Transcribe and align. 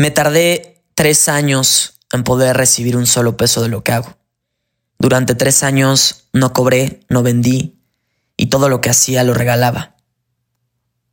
Me 0.00 0.10
tardé 0.10 0.82
tres 0.94 1.28
años 1.28 2.00
en 2.10 2.24
poder 2.24 2.56
recibir 2.56 2.96
un 2.96 3.06
solo 3.06 3.36
peso 3.36 3.60
de 3.60 3.68
lo 3.68 3.84
que 3.84 3.92
hago. 3.92 4.16
Durante 4.98 5.34
tres 5.34 5.62
años 5.62 6.24
no 6.32 6.54
cobré, 6.54 7.00
no 7.10 7.22
vendí 7.22 7.84
y 8.34 8.46
todo 8.46 8.70
lo 8.70 8.80
que 8.80 8.88
hacía 8.88 9.24
lo 9.24 9.34
regalaba. 9.34 9.94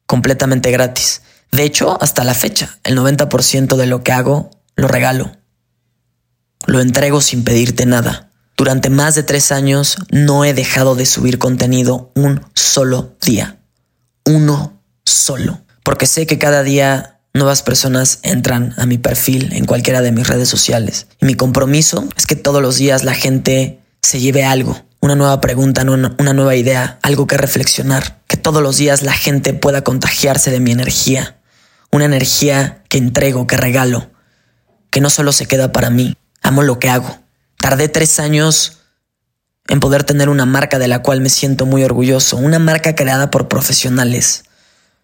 Completamente 0.06 0.72
gratis. 0.72 1.22
De 1.52 1.64
hecho, 1.64 2.02
hasta 2.02 2.24
la 2.24 2.34
fecha, 2.34 2.80
el 2.86 2.98
90% 2.98 3.76
de 3.76 3.88
lo 3.88 4.06
que 4.06 4.14
hago 4.14 4.52
lo 4.78 4.88
regalo. 4.88 5.34
Lo 6.66 6.80
entrego 6.80 7.20
sin 7.20 7.44
pedirte 7.44 7.86
nada. 7.86 8.32
Durante 8.56 8.90
más 8.90 9.16
de 9.16 9.24
tres 9.24 9.52
años 9.52 9.98
no 10.12 10.46
he 10.46 10.54
dejado 10.54 10.96
de 10.96 11.06
subir 11.06 11.40
contenido 11.40 12.14
un 12.16 12.40
solo 12.54 13.18
día. 13.20 13.60
Uno 14.24 14.82
solo. 15.04 15.60
Porque 15.84 16.06
sé 16.06 16.26
que 16.26 16.38
cada 16.38 16.64
día 16.64 17.17
nuevas 17.38 17.64
personas 17.64 18.20
entran 18.24 18.74
a 18.78 18.86
mi 18.86 18.98
perfil 18.98 19.54
en 19.54 19.66
cualquiera 19.66 20.02
de 20.02 20.12
mis 20.12 20.28
redes 20.28 20.50
sociales. 20.50 21.08
Y 21.22 21.26
mi 21.26 21.36
compromiso 21.36 22.08
es 22.18 22.26
que 22.26 22.36
todos 22.36 22.62
los 22.62 22.78
días 22.78 23.04
la 23.04 23.14
gente 23.14 23.80
se 24.02 24.20
lleve 24.20 24.44
algo, 24.44 24.86
una 25.00 25.16
nueva 25.16 25.40
pregunta, 25.42 25.84
una 25.84 26.34
nueva 26.34 26.56
idea, 26.56 27.00
algo 27.02 27.28
que 27.28 27.38
reflexionar. 27.38 28.20
Que 28.28 28.38
todos 28.38 28.62
los 28.62 28.78
días 28.78 29.04
la 29.04 29.14
gente 29.14 29.54
pueda 29.54 29.84
contagiarse 29.84 30.52
de 30.52 30.60
mi 30.60 30.72
energía. 30.72 31.38
Una 31.92 32.06
energía 32.06 32.84
que 32.90 32.98
entrego, 32.98 33.48
que 33.48 33.58
regalo, 33.58 34.10
que 34.90 35.02
no 35.02 35.10
solo 35.10 35.32
se 35.32 35.46
queda 35.46 35.72
para 35.72 35.90
mí. 35.90 36.16
Amo 36.42 36.64
lo 36.64 36.80
que 36.80 36.90
hago. 36.90 37.20
Tardé 37.58 37.90
tres 37.90 38.20
años 38.20 38.80
en 39.68 39.80
poder 39.80 40.04
tener 40.04 40.30
una 40.30 40.46
marca 40.46 40.80
de 40.80 40.88
la 40.88 41.02
cual 41.02 41.22
me 41.22 41.30
siento 41.30 41.66
muy 41.66 41.84
orgulloso, 41.84 42.38
una 42.38 42.60
marca 42.60 42.96
creada 42.96 43.32
por 43.32 43.48
profesionales, 43.48 44.46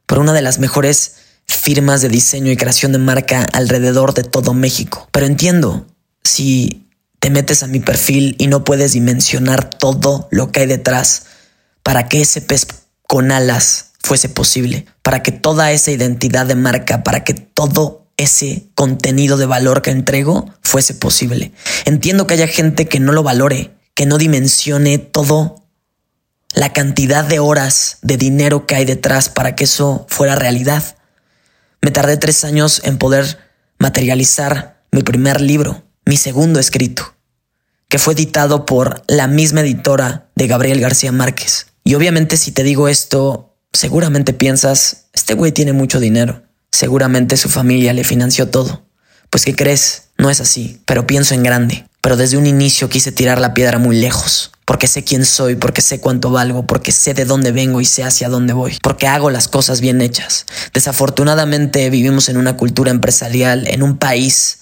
por 0.06 0.20
una 0.20 0.34
de 0.34 0.42
las 0.42 0.60
mejores 0.60 1.16
firmas 1.56 2.02
de 2.02 2.10
diseño 2.10 2.52
y 2.52 2.58
creación 2.58 2.92
de 2.92 2.98
marca 2.98 3.46
alrededor 3.54 4.14
de 4.14 4.24
todo 4.24 4.54
México. 4.54 5.08
Pero 5.12 5.26
entiendo, 5.26 5.88
si 6.24 6.88
te 7.20 7.30
metes 7.30 7.64
a 7.64 7.68
mi 7.68 7.80
perfil 7.80 8.36
y 8.38 8.48
no 8.48 8.64
puedes 8.64 8.94
dimensionar 8.94 9.70
todo 9.70 10.28
lo 10.32 10.52
que 10.52 10.62
hay 10.62 10.68
detrás 10.68 11.24
para 11.82 12.08
que 12.08 12.22
ese 12.22 12.42
pez 12.42 12.68
con 13.08 13.32
alas 13.32 13.92
fuese 14.00 14.30
posible, 14.30 14.86
para 15.02 15.24
que 15.24 15.32
toda 15.32 15.72
esa 15.72 15.92
identidad 15.92 16.46
de 16.46 16.56
marca, 16.56 17.04
para 17.04 17.24
que 17.24 17.34
todo 17.34 18.08
ese 18.18 18.68
contenido 18.76 19.38
de 19.38 19.46
valor 19.46 19.82
que 19.82 19.92
entrego 19.92 20.54
fuese 20.62 20.94
posible. 20.94 21.52
Entiendo 21.86 22.28
que 22.28 22.34
haya 22.36 22.48
gente 22.48 22.88
que 22.88 23.00
no 23.00 23.12
lo 23.12 23.24
valore, 23.24 23.72
que 23.96 24.06
no 24.06 24.18
dimensione 24.18 24.98
todo 24.98 25.64
la 26.54 26.74
cantidad 26.74 27.24
de 27.24 27.40
horas 27.40 27.98
de 28.02 28.18
dinero 28.18 28.66
que 28.66 28.76
hay 28.76 28.86
detrás 28.86 29.30
para 29.30 29.56
que 29.56 29.64
eso 29.64 30.06
fuera 30.10 30.36
realidad. 30.36 30.84
Me 31.84 31.92
tardé 31.92 32.16
tres 32.16 32.46
años 32.46 32.80
en 32.86 32.98
poder 32.98 33.40
materializar 33.78 34.86
mi 34.94 35.04
primer 35.04 35.42
libro, 35.42 35.84
mi 36.06 36.16
segundo 36.16 36.62
escrito, 36.62 37.18
que 37.90 38.00
fue 38.00 38.14
editado 38.14 38.66
por 38.66 39.04
la 39.08 39.28
misma 39.28 39.60
editora 39.60 40.30
de 40.34 40.48
Gabriel 40.48 40.80
García 40.80 41.12
Márquez. 41.12 41.68
Y 41.84 41.96
obviamente 41.96 42.38
si 42.38 42.54
te 42.54 42.64
digo 42.64 42.88
esto, 42.88 43.58
seguramente 43.74 44.32
piensas, 44.32 45.08
este 45.12 45.34
güey 45.34 45.52
tiene 45.52 45.74
mucho 45.74 46.00
dinero, 46.00 46.44
seguramente 46.72 47.36
su 47.36 47.50
familia 47.50 47.92
le 47.92 48.06
financió 48.06 48.48
todo. 48.48 48.86
Pues 49.30 49.44
¿qué 49.44 49.54
crees? 49.54 50.04
No 50.18 50.30
es 50.30 50.40
así, 50.40 50.80
pero 50.86 51.06
pienso 51.06 51.34
en 51.34 51.44
grande. 51.44 51.86
Pero 52.00 52.16
desde 52.16 52.38
un 52.38 52.46
inicio 52.46 52.88
quise 52.88 53.12
tirar 53.12 53.42
la 53.42 53.54
piedra 53.54 53.78
muy 53.78 53.98
lejos 53.98 54.53
porque 54.66 54.88
sé 54.88 55.04
quién 55.04 55.26
soy, 55.26 55.56
porque 55.56 55.82
sé 55.82 56.00
cuánto 56.00 56.32
valgo, 56.32 56.66
porque 56.66 56.92
sé 56.92 57.14
de 57.14 57.26
dónde 57.26 57.52
vengo 57.52 57.82
y 57.82 57.86
sé 57.86 58.04
hacia 58.04 58.30
dónde 58.30 58.54
voy, 58.54 58.78
porque 58.82 59.08
hago 59.08 59.30
las 59.30 59.48
cosas 59.48 59.82
bien 59.82 60.02
hechas. 60.02 60.46
Desafortunadamente 60.74 61.90
vivimos 61.90 62.30
en 62.30 62.38
una 62.38 62.58
cultura 62.58 62.92
empresarial, 62.92 63.68
en 63.68 63.84
un 63.84 63.98
país 63.98 64.60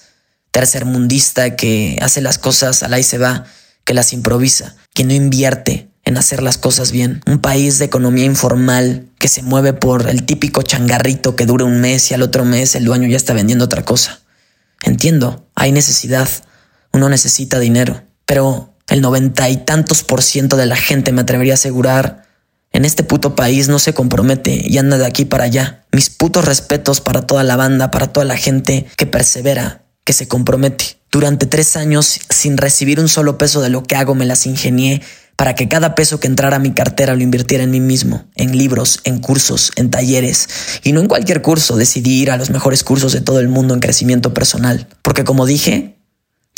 tercermundista 0.50 1.56
que 1.56 1.98
hace 2.02 2.20
las 2.20 2.38
cosas 2.38 2.82
al 2.82 2.92
ahí 2.94 3.02
se 3.02 3.18
va, 3.18 3.46
que 3.84 3.94
las 3.94 4.12
improvisa, 4.12 4.76
que 4.94 5.04
no 5.04 5.12
invierte 5.12 5.88
en 6.04 6.16
hacer 6.16 6.42
las 6.42 6.58
cosas 6.58 6.92
bien. 6.92 7.22
Un 7.26 7.38
país 7.38 7.78
de 7.78 7.84
economía 7.84 8.24
informal 8.24 9.08
que 9.18 9.28
se 9.28 9.42
mueve 9.42 9.72
por 9.72 10.08
el 10.08 10.24
típico 10.24 10.62
changarrito 10.62 11.36
que 11.36 11.46
dura 11.46 11.64
un 11.64 11.80
mes 11.80 12.10
y 12.10 12.14
al 12.14 12.22
otro 12.22 12.44
mes 12.44 12.74
el 12.74 12.84
dueño 12.84 13.08
ya 13.08 13.16
está 13.16 13.32
vendiendo 13.32 13.64
otra 13.64 13.84
cosa. 13.84 14.20
Entiendo, 14.82 15.48
hay 15.54 15.72
necesidad, 15.72 16.28
uno 16.92 17.08
necesita 17.08 17.60
dinero, 17.60 18.02
pero 18.26 18.71
el 18.88 19.00
noventa 19.00 19.48
y 19.48 19.58
tantos 19.58 20.02
por 20.02 20.22
ciento 20.22 20.56
de 20.56 20.66
la 20.66 20.76
gente, 20.76 21.12
me 21.12 21.22
atrevería 21.22 21.54
a 21.54 21.54
asegurar, 21.54 22.22
en 22.72 22.84
este 22.84 23.04
puto 23.04 23.36
país 23.36 23.68
no 23.68 23.78
se 23.78 23.92
compromete 23.92 24.62
y 24.64 24.78
anda 24.78 24.96
de 24.96 25.06
aquí 25.06 25.24
para 25.24 25.44
allá. 25.44 25.84
Mis 25.92 26.08
putos 26.08 26.44
respetos 26.44 27.00
para 27.00 27.26
toda 27.26 27.42
la 27.42 27.56
banda, 27.56 27.90
para 27.90 28.12
toda 28.12 28.24
la 28.24 28.36
gente 28.36 28.86
que 28.96 29.06
persevera, 29.06 29.84
que 30.04 30.14
se 30.14 30.26
compromete. 30.26 30.96
Durante 31.10 31.44
tres 31.44 31.76
años, 31.76 32.20
sin 32.30 32.56
recibir 32.56 32.98
un 32.98 33.08
solo 33.08 33.36
peso 33.36 33.60
de 33.60 33.68
lo 33.68 33.82
que 33.82 33.96
hago, 33.96 34.14
me 34.14 34.24
las 34.24 34.46
ingenié 34.46 35.02
para 35.36 35.54
que 35.54 35.68
cada 35.68 35.94
peso 35.94 36.20
que 36.20 36.26
entrara 36.26 36.56
a 36.56 36.60
mi 36.60 36.72
cartera 36.72 37.14
lo 37.14 37.22
invirtiera 37.22 37.64
en 37.64 37.70
mí 37.70 37.80
mismo, 37.80 38.24
en 38.36 38.56
libros, 38.56 39.00
en 39.04 39.18
cursos, 39.18 39.72
en 39.76 39.90
talleres. 39.90 40.48
Y 40.82 40.92
no 40.92 41.00
en 41.00 41.08
cualquier 41.08 41.42
curso, 41.42 41.76
decidí 41.76 42.22
ir 42.22 42.30
a 42.30 42.36
los 42.38 42.50
mejores 42.50 42.84
cursos 42.84 43.12
de 43.12 43.20
todo 43.20 43.40
el 43.40 43.48
mundo 43.48 43.74
en 43.74 43.80
crecimiento 43.80 44.32
personal. 44.32 44.88
Porque 45.02 45.24
como 45.24 45.44
dije, 45.44 45.98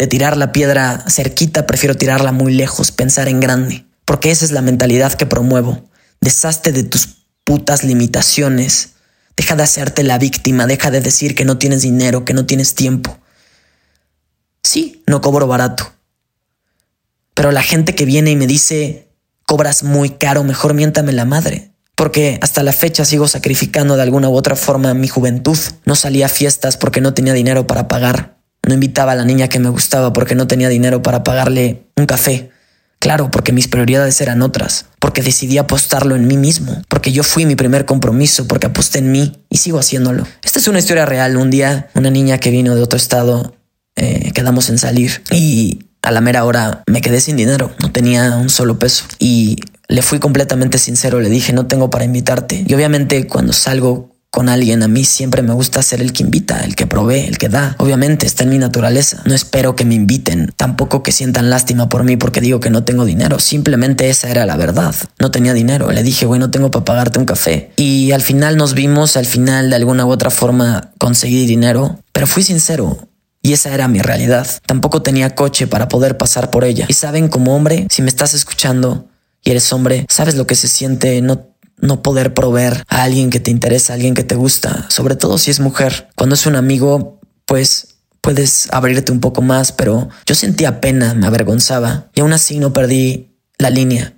de 0.05 0.09
tirar 0.09 0.37
la 0.37 0.53
piedra 0.53 1.03
cerquita, 1.09 1.67
prefiero 1.67 1.97
tirarla 1.97 2.31
muy 2.31 2.53
lejos, 2.53 2.93
pensar 2.93 3.27
en 3.27 3.41
grande, 3.41 3.87
porque 4.05 4.31
esa 4.31 4.45
es 4.45 4.51
la 4.51 4.61
mentalidad 4.61 5.15
que 5.15 5.25
promuevo. 5.25 5.89
Deshazte 6.21 6.73
de 6.73 6.85
tus 6.85 7.25
putas 7.43 7.85
limitaciones. 7.85 8.91
Deja 9.35 9.57
de 9.57 9.63
hacerte 9.63 10.03
la 10.03 10.19
víctima, 10.19 10.67
deja 10.67 10.91
de 10.91 11.01
decir 11.01 11.35
que 11.35 11.47
no 11.47 11.57
tienes 11.57 11.81
dinero, 11.81 12.27
que 12.27 12.35
no 12.35 12.45
tienes 12.45 12.75
tiempo. 12.75 13.19
Sí, 14.63 15.03
no 15.07 15.23
cobro 15.23 15.47
barato. 15.47 15.91
Pero 17.33 17.51
la 17.51 17.63
gente 17.63 17.95
que 17.95 18.05
viene 18.05 18.31
y 18.31 18.37
me 18.37 18.47
dice, 18.47 19.09
cobras 19.47 19.85
muy 19.85 20.11
caro, 20.11 20.45
mejor 20.45 20.75
miéntame 20.75 21.13
la 21.13 21.25
madre. 21.25 21.73
Porque 21.95 22.39
hasta 22.43 22.63
la 22.63 22.75
fecha 22.75 23.07
sigo 23.07 23.27
sacrificando 23.27 23.97
de 23.97 24.03
alguna 24.03 24.29
u 24.29 24.35
otra 24.35 24.55
forma 24.55 24.93
mi 24.93 25.09
juventud. 25.09 25.57
No 25.87 25.97
salía 25.97 26.27
a 26.27 26.29
fiestas 26.29 26.77
porque 26.77 27.01
no 27.01 27.15
tenía 27.15 27.33
dinero 27.33 27.67
para 27.67 27.89
pagar. 27.89 28.34
No 28.67 28.75
invitaba 28.75 29.13
a 29.13 29.15
la 29.15 29.25
niña 29.25 29.49
que 29.49 29.59
me 29.59 29.69
gustaba 29.69 30.13
porque 30.13 30.35
no 30.35 30.47
tenía 30.47 30.69
dinero 30.69 31.03
para 31.03 31.23
pagarle 31.23 31.87
un 31.97 32.07
café. 32.07 32.51
Claro, 32.99 33.31
porque 33.31 33.53
mis 33.53 33.69
prioridades 33.69 34.21
eran 34.23 34.41
otras, 34.41 34.87
porque 34.99 35.21
decidí 35.21 35.59
apostarlo 35.59 36.17
en 36.17 36.27
mí 36.27 36.39
mismo, 36.39 36.83
porque 36.89 37.13
yo 37.13 37.23
fui 37.23 37.45
mi 37.45 37.55
primer 37.55 37.85
compromiso, 37.85 38.49
porque 38.49 38.69
aposté 38.69 39.01
en 39.01 39.13
mí 39.13 39.45
y 39.51 39.59
sigo 39.59 39.79
haciéndolo. 39.79 40.27
Esta 40.43 40.59
es 40.59 40.69
una 40.69 40.79
historia 40.79 41.05
real. 41.05 41.37
Un 41.37 41.51
día, 41.51 41.91
una 41.95 42.11
niña 42.11 42.39
que 42.39 42.51
vino 42.51 42.75
de 42.75 42.83
otro 42.83 42.97
estado, 42.97 43.57
eh, 43.97 44.33
quedamos 44.33 44.71
en 44.71 44.79
salir 44.79 45.23
y 45.31 45.81
a 46.03 46.11
la 46.11 46.21
mera 46.21 46.45
hora 46.45 46.83
me 46.87 47.01
quedé 47.01 47.21
sin 47.21 47.37
dinero, 47.37 47.73
no 47.81 47.93
tenía 47.93 48.37
un 48.37 48.51
solo 48.51 48.79
peso 48.79 49.05
y 49.19 49.57
le 49.89 50.03
fui 50.03 50.19
completamente 50.19 50.79
sincero, 50.79 51.21
le 51.21 51.29
dije 51.29 51.53
no 51.53 51.67
tengo 51.67 51.91
para 51.91 52.05
invitarte. 52.05 52.65
Y 52.67 52.75
obviamente 52.75 53.27
cuando 53.27 53.53
salgo 53.53 54.14
con 54.35 54.49
alguien, 54.49 54.83
a 54.83 54.89
mí 54.89 55.05
siempre 55.05 55.43
me 55.43 55.55
gusta 55.55 55.81
ser 55.81 56.01
el 56.01 56.13
que 56.13 56.25
invita, 56.25 56.65
el 56.65 56.75
que 56.75 56.89
provee, 56.89 57.21
el 57.21 57.39
que 57.39 57.49
da. 57.49 57.77
Obviamente 57.79 58.27
está 58.27 58.43
en 58.43 58.51
mi 58.51 58.59
naturaleza. 58.59 59.23
No 59.27 59.33
espero 59.33 59.77
que 59.77 59.85
me 59.85 59.95
inviten, 59.95 60.53
tampoco 60.57 61.05
que 61.05 61.13
sientan 61.13 61.51
lástima 61.51 61.89
por 61.89 62.03
mí 62.03 62.17
porque 62.17 62.41
digo 62.41 62.59
que 62.59 62.69
no 62.69 62.83
tengo 62.83 63.05
dinero. 63.05 63.39
Simplemente 63.39 64.11
esa 64.11 64.29
era 64.29 64.45
la 64.45 64.57
verdad. 64.57 64.93
No 65.21 65.31
tenía 65.31 65.55
dinero. 65.55 65.93
Le 65.93 66.03
dije, 66.03 66.27
güey, 66.27 66.41
no 66.41 66.51
tengo 66.51 66.73
para 66.73 66.85
pagarte 66.85 67.21
un 67.21 67.27
café. 67.27 67.71
Y 67.77 68.11
al 68.11 68.23
final 68.23 68.57
nos 68.57 68.75
vimos, 68.75 69.17
al 69.17 69.27
final 69.27 69.71
de 69.71 69.77
alguna 69.77 70.05
u 70.05 70.11
otra 70.11 70.31
forma 70.31 70.91
conseguí 70.99 71.47
dinero, 71.47 72.01
pero 72.11 72.27
fui 72.27 72.43
sincero. 72.43 73.07
Y 73.41 73.53
esa 73.53 73.73
era 73.73 73.87
mi 73.87 74.01
realidad. 74.01 74.49
Tampoco 74.67 75.01
tenía 75.01 75.37
coche 75.37 75.69
para 75.69 75.87
poder 75.87 76.17
pasar 76.17 76.51
por 76.51 76.65
ella. 76.65 76.87
Y 76.89 76.95
saben, 76.95 77.29
como 77.29 77.55
hombre, 77.55 77.87
si 77.89 78.03
me 78.03 78.09
estás 78.09 78.35
escuchando 78.35 79.07
y 79.45 79.51
eres 79.51 79.73
hombre, 79.73 80.07
sabes 80.09 80.35
lo 80.35 80.47
que 80.49 80.57
se 80.57 80.67
siente 80.67 81.21
no 81.23 81.54
no 81.85 82.03
poder 82.03 82.35
proveer 82.35 82.85
a 82.89 83.03
alguien 83.03 83.31
que 83.31 83.41
te 83.41 83.51
interesa, 83.51 83.93
a 83.93 83.97
alguien 83.97 84.15
que 84.15 84.25
te 84.25 84.35
gusta, 84.35 84.87
sobre 84.91 85.17
todo 85.17 85.39
si 85.39 85.51
es 85.51 85.61
mujer. 85.61 86.09
Cuando 86.17 86.35
es 86.35 86.47
un 86.47 86.57
amigo, 86.57 87.21
pues 87.47 87.95
puedes 88.21 88.69
abrirte 88.73 89.13
un 89.13 89.21
poco 89.21 89.43
más, 89.43 89.73
pero 89.73 90.09
yo 90.27 90.35
sentía 90.35 90.81
pena, 90.81 91.15
me 91.15 91.27
avergonzaba 91.27 92.09
y 92.15 92.21
aún 92.21 92.33
así 92.33 92.59
no 92.59 92.73
perdí 92.73 93.37
la 93.59 93.71
línea. 93.71 94.15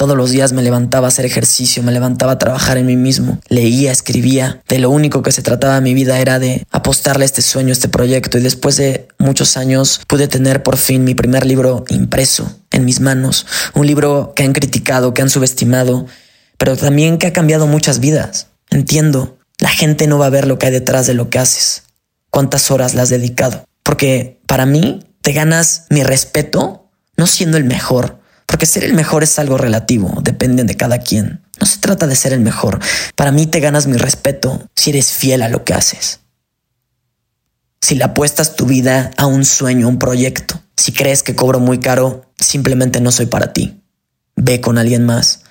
Todos 0.00 0.16
los 0.16 0.30
días 0.30 0.54
me 0.54 0.62
levantaba 0.62 1.08
a 1.08 1.08
hacer 1.08 1.26
ejercicio, 1.26 1.82
me 1.82 1.92
levantaba 1.92 2.32
a 2.32 2.38
trabajar 2.38 2.78
en 2.78 2.86
mí 2.86 2.96
mismo, 2.96 3.38
leía, 3.50 3.92
escribía. 3.92 4.62
De 4.66 4.78
lo 4.78 4.88
único 4.88 5.22
que 5.22 5.30
se 5.30 5.42
trataba 5.42 5.78
mi 5.82 5.92
vida 5.92 6.18
era 6.20 6.38
de 6.38 6.66
apostarle 6.70 7.24
a 7.24 7.26
este 7.26 7.42
sueño, 7.42 7.68
a 7.68 7.72
este 7.72 7.88
proyecto. 7.88 8.38
Y 8.38 8.40
después 8.40 8.78
de 8.78 9.08
muchos 9.18 9.58
años 9.58 10.00
pude 10.06 10.26
tener 10.26 10.62
por 10.62 10.78
fin 10.78 11.04
mi 11.04 11.14
primer 11.14 11.44
libro 11.44 11.84
impreso 11.90 12.50
en 12.70 12.86
mis 12.86 13.00
manos. 13.00 13.44
Un 13.74 13.86
libro 13.86 14.32
que 14.34 14.42
han 14.42 14.54
criticado, 14.54 15.12
que 15.12 15.20
han 15.20 15.28
subestimado 15.28 16.06
pero 16.60 16.76
también 16.76 17.16
que 17.16 17.26
ha 17.26 17.32
cambiado 17.32 17.66
muchas 17.66 18.00
vidas. 18.00 18.48
Entiendo, 18.68 19.38
la 19.60 19.70
gente 19.70 20.06
no 20.06 20.18
va 20.18 20.26
a 20.26 20.30
ver 20.30 20.46
lo 20.46 20.58
que 20.58 20.66
hay 20.66 20.72
detrás 20.72 21.06
de 21.06 21.14
lo 21.14 21.30
que 21.30 21.38
haces, 21.38 21.84
cuántas 22.28 22.70
horas 22.70 22.92
le 22.92 23.00
has 23.00 23.08
dedicado, 23.08 23.64
porque 23.82 24.38
para 24.44 24.66
mí 24.66 25.00
te 25.22 25.32
ganas 25.32 25.86
mi 25.88 26.02
respeto 26.02 26.90
no 27.16 27.26
siendo 27.26 27.56
el 27.56 27.64
mejor, 27.64 28.20
porque 28.44 28.66
ser 28.66 28.84
el 28.84 28.92
mejor 28.92 29.22
es 29.22 29.38
algo 29.38 29.56
relativo, 29.56 30.20
depende 30.22 30.64
de 30.64 30.76
cada 30.76 30.98
quien. 30.98 31.42
No 31.58 31.66
se 31.66 31.78
trata 31.78 32.06
de 32.06 32.14
ser 32.14 32.34
el 32.34 32.40
mejor. 32.40 32.78
Para 33.16 33.32
mí 33.32 33.46
te 33.46 33.60
ganas 33.60 33.86
mi 33.86 33.96
respeto 33.96 34.68
si 34.76 34.90
eres 34.90 35.12
fiel 35.12 35.40
a 35.40 35.48
lo 35.48 35.64
que 35.64 35.72
haces. 35.72 36.20
Si 37.80 37.94
le 37.94 38.04
apuestas 38.04 38.54
tu 38.54 38.66
vida 38.66 39.12
a 39.16 39.24
un 39.24 39.46
sueño, 39.46 39.86
a 39.86 39.88
un 39.88 39.98
proyecto, 39.98 40.60
si 40.76 40.92
crees 40.92 41.22
que 41.22 41.34
cobro 41.34 41.58
muy 41.58 41.80
caro, 41.80 42.30
simplemente 42.38 43.00
no 43.00 43.12
soy 43.12 43.26
para 43.26 43.54
ti. 43.54 43.82
Ve 44.36 44.60
con 44.60 44.76
alguien 44.76 45.06
más. 45.06 45.44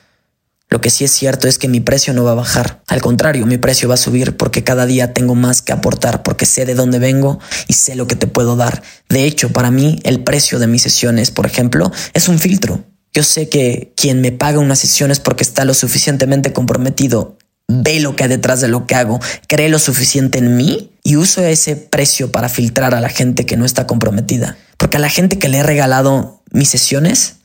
Lo 0.69 0.81
que 0.81 0.92
sí 0.92 1.04
es 1.04 1.12
cierto 1.12 1.48
es 1.48 1.57
que 1.57 1.68
mi 1.68 1.80
precio 1.80 2.13
no 2.13 2.24
va 2.24 2.31
a 2.31 2.36
bajar. 2.36 2.83
Al 2.88 3.01
contrario, 3.01 3.48
mi 3.48 3.57
precio 3.57 3.89
va 3.89 3.95
a 3.95 3.98
subir 3.98 4.38
porque 4.38 4.63
cada 4.63 4.86
día 4.86 5.13
tengo 5.13 5.33
más 5.33 5.63
que 5.63 5.71
aportar, 5.71 6.21
porque 6.21 6.45
sé 6.45 6.66
de 6.66 6.75
dónde 6.75 7.00
vengo 7.00 7.39
y 7.68 7.74
sé 7.74 7.95
lo 7.95 8.06
que 8.06 8.16
te 8.16 8.27
puedo 8.27 8.56
dar. 8.56 8.83
De 9.10 9.25
hecho, 9.25 9.50
para 9.50 9.71
mí, 9.71 10.00
el 10.04 10.24
precio 10.24 10.60
de 10.60 10.68
mis 10.68 10.83
sesiones, 10.83 11.31
por 11.31 11.48
ejemplo, 11.48 11.92
es 12.13 12.27
un 12.27 12.38
filtro. 12.38 12.83
Yo 13.13 13.24
sé 13.24 13.50
que 13.50 13.94
quien 13.95 14.21
me 14.21 14.31
paga 14.31 14.60
una 14.60 14.75
sesión 14.75 15.10
es 15.10 15.19
porque 15.19 15.44
está 15.44 15.66
lo 15.66 15.74
suficientemente 15.74 16.54
comprometido, 16.54 17.39
ve 17.68 18.00
lo 18.00 18.16
que 18.16 18.24
hay 18.24 18.30
detrás 18.30 18.62
de 18.62 18.68
lo 18.68 18.86
que 18.86 18.94
hago, 18.94 19.19
cree 19.48 19.69
lo 19.69 19.80
suficiente 19.80 20.38
en 20.38 20.56
mí 20.56 20.92
y 21.04 21.16
uso 21.16 21.42
ese 21.42 21.75
precio 21.75 22.31
para 22.31 22.48
filtrar 22.48 22.94
a 22.94 23.01
la 23.01 23.10
gente 23.10 23.48
que 23.48 23.57
no 23.57 23.66
está 23.66 23.88
comprometida. 23.88 24.56
Porque 24.77 24.98
a 24.98 25.00
la 25.00 25.10
gente 25.10 25.39
que 25.39 25.50
le 25.50 25.57
he 25.57 25.63
regalado 25.63 26.44
mis 26.51 26.69
sesiones, 26.69 27.38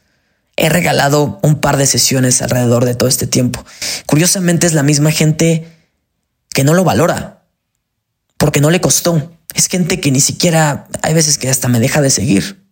he 0.56 0.68
regalado 0.68 1.38
un 1.42 1.60
par 1.60 1.76
de 1.76 1.86
sesiones 1.86 2.42
alrededor 2.42 2.84
de 2.84 2.94
todo 2.94 3.08
este 3.08 3.26
tiempo. 3.26 3.64
Curiosamente 4.06 4.66
es 4.66 4.72
la 4.72 4.82
misma 4.82 5.10
gente 5.10 5.68
que 6.50 6.64
no 6.64 6.74
lo 6.74 6.84
valora, 6.84 7.44
porque 8.38 8.60
no 8.60 8.70
le 8.70 8.80
costó. 8.80 9.32
Es 9.54 9.68
gente 9.68 10.00
que 10.00 10.10
ni 10.10 10.20
siquiera, 10.20 10.88
hay 11.02 11.14
veces 11.14 11.38
que 11.38 11.48
hasta 11.48 11.68
me 11.68 11.80
deja 11.80 12.00
de 12.00 12.10
seguir. 12.10 12.64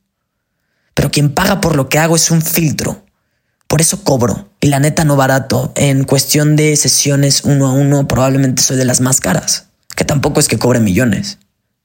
Pero 0.95 1.11
quien 1.11 1.33
paga 1.33 1.61
por 1.61 1.77
lo 1.77 1.89
que 1.89 1.99
hago 1.99 2.17
es 2.17 2.31
un 2.31 2.43
filtro. 2.43 3.05
Por 3.67 3.81
eso 3.81 4.05
cobro. 4.05 4.51
Y 4.61 4.67
la 4.67 4.81
neta 4.81 5.05
no 5.05 5.17
barato. 5.17 5.73
En 5.77 6.05
cuestión 6.05 6.57
de 6.57 6.77
sesiones 6.77 7.43
uno 7.45 7.69
a 7.69 7.73
uno, 7.73 8.07
probablemente 8.07 8.63
soy 8.63 8.77
de 8.77 8.85
las 8.85 9.01
más 9.01 9.21
caras. 9.21 9.69
Que 9.97 10.05
tampoco 10.05 10.41
es 10.41 10.49
que 10.49 10.59
cobre 10.59 10.81
millones. 10.81 11.39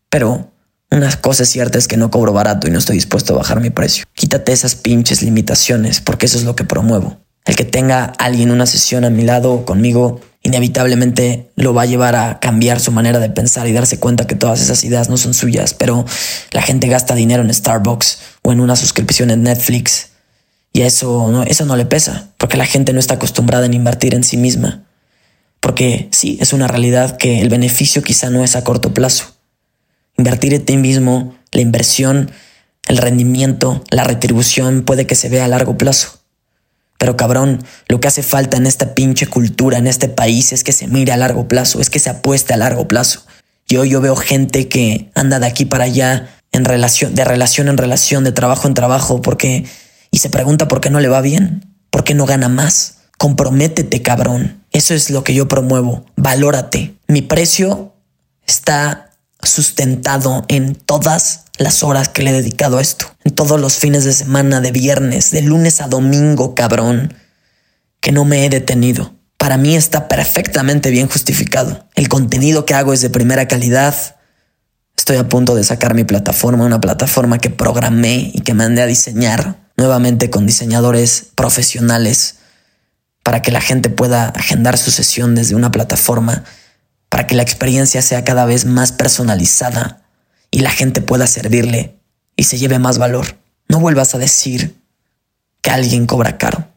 Pero 0.09 0.51
una 0.91 1.11
cosa 1.17 1.45
cierta 1.45 1.77
es 1.77 1.87
que 1.87 1.97
no 1.97 2.11
cobro 2.11 2.33
barato 2.33 2.67
y 2.67 2.71
no 2.71 2.79
estoy 2.79 2.95
dispuesto 2.95 3.33
a 3.33 3.37
bajar 3.37 3.59
mi 3.59 3.69
precio. 3.69 4.05
Quítate 4.13 4.51
esas 4.51 4.75
pinches 4.75 5.21
limitaciones, 5.21 6.01
porque 6.01 6.25
eso 6.25 6.37
es 6.37 6.43
lo 6.43 6.55
que 6.55 6.63
promuevo. 6.63 7.17
El 7.45 7.55
que 7.55 7.65
tenga 7.65 8.05
alguien 8.17 8.51
una 8.51 8.65
sesión 8.65 9.05
a 9.05 9.09
mi 9.09 9.23
lado 9.23 9.65
conmigo 9.65 10.21
inevitablemente 10.43 11.51
lo 11.55 11.73
va 11.73 11.81
a 11.81 11.85
llevar 11.85 12.15
a 12.15 12.39
cambiar 12.39 12.79
su 12.79 12.91
manera 12.91 13.19
de 13.19 13.29
pensar 13.29 13.67
y 13.67 13.73
darse 13.73 13.99
cuenta 13.99 14.27
que 14.27 14.35
todas 14.35 14.61
esas 14.61 14.83
ideas 14.83 15.09
no 15.09 15.17
son 15.17 15.33
suyas, 15.33 15.73
pero 15.73 16.05
la 16.51 16.61
gente 16.61 16.87
gasta 16.87 17.15
dinero 17.15 17.43
en 17.43 17.53
Starbucks 17.53 18.19
o 18.43 18.51
en 18.51 18.61
una 18.61 18.75
suscripción 18.75 19.29
en 19.29 19.43
Netflix 19.43 20.09
y 20.73 20.81
eso 20.81 21.31
no, 21.31 21.43
eso 21.43 21.65
no 21.65 21.75
le 21.75 21.85
pesa, 21.85 22.29
porque 22.37 22.55
la 22.55 22.65
gente 22.65 22.93
no 22.93 22.99
está 22.99 23.15
acostumbrada 23.15 23.65
en 23.65 23.73
invertir 23.73 24.13
en 24.13 24.23
sí 24.23 24.37
misma. 24.37 24.83
Porque 25.59 26.07
sí, 26.11 26.37
es 26.39 26.53
una 26.53 26.67
realidad 26.67 27.17
que 27.17 27.41
el 27.41 27.49
beneficio 27.49 28.03
quizá 28.03 28.29
no 28.29 28.43
es 28.43 28.55
a 28.55 28.63
corto 28.63 28.93
plazo. 28.93 29.36
Invertir 30.17 30.53
en 30.53 30.65
ti 30.65 30.77
mismo, 30.77 31.35
la 31.51 31.61
inversión, 31.61 32.31
el 32.87 32.97
rendimiento, 32.97 33.83
la 33.91 34.03
retribución 34.03 34.83
puede 34.83 35.05
que 35.05 35.15
se 35.15 35.29
vea 35.29 35.45
a 35.45 35.47
largo 35.47 35.77
plazo. 35.77 36.19
Pero 36.97 37.15
cabrón, 37.15 37.63
lo 37.87 37.99
que 37.99 38.07
hace 38.07 38.23
falta 38.23 38.57
en 38.57 38.65
esta 38.65 38.95
pinche 38.95 39.27
cultura, 39.27 39.77
en 39.77 39.87
este 39.87 40.09
país, 40.09 40.51
es 40.51 40.63
que 40.63 40.71
se 40.71 40.87
mire 40.87 41.11
a 41.11 41.17
largo 41.17 41.47
plazo, 41.47 41.79
es 41.79 41.89
que 41.89 41.99
se 41.99 42.09
apueste 42.09 42.53
a 42.53 42.57
largo 42.57 42.87
plazo. 42.87 43.23
Yo, 43.67 43.85
yo 43.85 44.01
veo 44.01 44.15
gente 44.15 44.67
que 44.67 45.11
anda 45.13 45.39
de 45.39 45.45
aquí 45.45 45.65
para 45.65 45.83
allá 45.83 46.29
en 46.51 46.65
relación, 46.65 47.13
de 47.13 47.23
relación 47.23 47.67
en 47.67 47.77
relación, 47.77 48.23
de 48.23 48.31
trabajo 48.31 48.67
en 48.67 48.73
trabajo, 48.73 49.21
porque, 49.21 49.65
y 50.09 50.17
se 50.19 50.29
pregunta 50.29 50.67
por 50.67 50.81
qué 50.81 50.89
no 50.89 50.99
le 50.99 51.09
va 51.09 51.21
bien, 51.21 51.75
por 51.91 52.03
qué 52.03 52.15
no 52.15 52.25
gana 52.25 52.49
más. 52.49 52.99
Comprométete, 53.17 54.01
cabrón. 54.01 54.63
Eso 54.71 54.93
es 54.93 55.09
lo 55.09 55.23
que 55.23 55.33
yo 55.33 55.47
promuevo. 55.47 56.05
Valórate. 56.15 56.95
Mi 57.07 57.21
precio 57.21 57.93
está 58.45 59.06
sustentado 59.49 60.45
en 60.47 60.75
todas 60.75 61.45
las 61.57 61.83
horas 61.83 62.09
que 62.09 62.23
le 62.23 62.29
he 62.31 62.33
dedicado 62.33 62.77
a 62.77 62.81
esto. 62.81 63.07
En 63.23 63.33
todos 63.33 63.59
los 63.59 63.75
fines 63.75 64.03
de 64.03 64.13
semana, 64.13 64.61
de 64.61 64.71
viernes, 64.71 65.31
de 65.31 65.41
lunes 65.41 65.81
a 65.81 65.87
domingo, 65.87 66.55
cabrón. 66.55 67.13
Que 67.99 68.11
no 68.11 68.25
me 68.25 68.45
he 68.45 68.49
detenido. 68.49 69.15
Para 69.37 69.57
mí 69.57 69.75
está 69.75 70.07
perfectamente 70.07 70.89
bien 70.89 71.07
justificado. 71.07 71.87
El 71.95 72.09
contenido 72.09 72.65
que 72.65 72.73
hago 72.73 72.93
es 72.93 73.01
de 73.01 73.09
primera 73.09 73.47
calidad. 73.47 73.95
Estoy 74.95 75.17
a 75.17 75.29
punto 75.29 75.55
de 75.55 75.63
sacar 75.63 75.93
mi 75.93 76.03
plataforma, 76.03 76.65
una 76.65 76.81
plataforma 76.81 77.37
que 77.37 77.49
programé 77.49 78.31
y 78.33 78.41
que 78.41 78.53
mandé 78.53 78.81
a 78.81 78.87
diseñar 78.87 79.67
nuevamente 79.77 80.29
con 80.29 80.45
diseñadores 80.45 81.27
profesionales 81.35 82.37
para 83.23 83.41
que 83.41 83.51
la 83.51 83.61
gente 83.61 83.89
pueda 83.89 84.29
agendar 84.29 84.77
su 84.77 84.89
sesión 84.89 85.35
desde 85.35 85.53
una 85.53 85.69
plataforma, 85.69 86.45
para 87.17 87.25
que 87.25 87.33
la 87.33 87.41
experiencia 87.41 88.03
sea 88.03 88.23
cada 88.23 88.45
vez 88.45 88.65
más 88.65 88.91
personalizada 88.91 90.03
y 90.51 90.59
la 90.59 90.69
gente 90.69 91.01
pueda 91.01 91.25
servirle 91.25 91.97
y 92.35 92.43
se 92.43 92.59
lleve 92.59 92.77
más 92.77 92.99
valor. 92.99 93.39
No 93.67 93.79
vuelvas 93.79 94.13
a 94.13 94.19
decir 94.19 94.79
que 95.63 95.71
alguien 95.71 96.05
cobra 96.05 96.37
caro. 96.37 96.67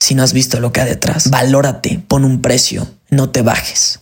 Si 0.00 0.14
no 0.14 0.22
has 0.22 0.32
visto 0.32 0.58
lo 0.58 0.72
que 0.72 0.80
hay 0.80 0.88
detrás, 0.88 1.28
valórate, 1.28 2.02
pon 2.08 2.24
un 2.24 2.40
precio, 2.40 2.90
no 3.10 3.28
te 3.28 3.42
bajes. 3.42 4.00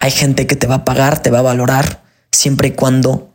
Hay 0.00 0.10
gente 0.10 0.48
que 0.48 0.56
te 0.56 0.66
va 0.66 0.74
a 0.74 0.84
pagar, 0.84 1.22
te 1.22 1.30
va 1.30 1.38
a 1.38 1.42
valorar, 1.42 2.02
siempre 2.32 2.66
y 2.66 2.72
cuando 2.72 3.32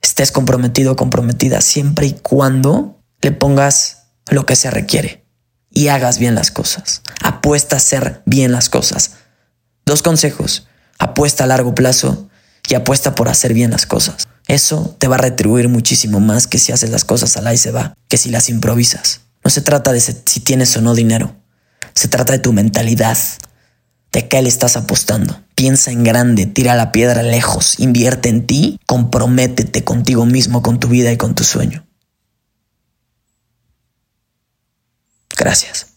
estés 0.00 0.32
comprometido 0.32 0.94
o 0.94 0.96
comprometida, 0.96 1.60
siempre 1.60 2.06
y 2.06 2.14
cuando 2.14 2.98
le 3.20 3.30
pongas 3.30 4.06
lo 4.30 4.46
que 4.46 4.56
se 4.56 4.68
requiere 4.68 5.24
y 5.70 5.88
hagas 5.88 6.18
bien 6.18 6.34
las 6.34 6.50
cosas. 6.50 7.02
Apuesta 7.22 7.76
a 7.76 7.78
hacer 7.78 8.22
bien 8.26 8.50
las 8.50 8.68
cosas. 8.68 9.21
Dos 9.84 10.02
consejos. 10.02 10.66
Apuesta 10.98 11.44
a 11.44 11.46
largo 11.46 11.74
plazo 11.74 12.28
y 12.68 12.74
apuesta 12.74 13.14
por 13.14 13.28
hacer 13.28 13.54
bien 13.54 13.70
las 13.70 13.86
cosas. 13.86 14.28
Eso 14.46 14.94
te 14.98 15.08
va 15.08 15.16
a 15.16 15.18
retribuir 15.18 15.68
muchísimo 15.68 16.20
más 16.20 16.46
que 16.46 16.58
si 16.58 16.72
haces 16.72 16.90
las 16.90 17.04
cosas 17.04 17.36
al 17.36 17.52
y 17.52 17.58
se 17.58 17.70
va, 17.70 17.94
que 18.08 18.16
si 18.16 18.30
las 18.30 18.48
improvisas. 18.48 19.22
No 19.44 19.50
se 19.50 19.60
trata 19.60 19.92
de 19.92 20.00
si 20.00 20.40
tienes 20.40 20.76
o 20.76 20.80
no 20.80 20.94
dinero. 20.94 21.36
Se 21.94 22.08
trata 22.08 22.32
de 22.32 22.38
tu 22.38 22.52
mentalidad, 22.52 23.18
de 24.12 24.28
qué 24.28 24.40
le 24.40 24.48
estás 24.48 24.76
apostando. 24.76 25.40
Piensa 25.54 25.90
en 25.90 26.04
grande, 26.04 26.46
tira 26.46 26.74
la 26.74 26.92
piedra 26.92 27.22
lejos, 27.22 27.78
invierte 27.78 28.28
en 28.28 28.46
ti, 28.46 28.80
comprométete 28.86 29.84
contigo 29.84 30.26
mismo, 30.26 30.62
con 30.62 30.80
tu 30.80 30.88
vida 30.88 31.12
y 31.12 31.16
con 31.16 31.34
tu 31.34 31.44
sueño. 31.44 31.86
Gracias. 35.36 35.91